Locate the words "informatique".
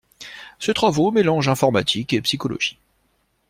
1.49-2.13